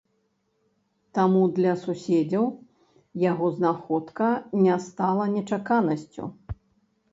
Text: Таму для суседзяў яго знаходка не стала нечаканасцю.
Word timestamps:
Таму 1.17 1.41
для 1.57 1.73
суседзяў 1.83 2.47
яго 3.25 3.51
знаходка 3.59 4.33
не 4.65 4.81
стала 4.89 5.31
нечаканасцю. 5.37 6.23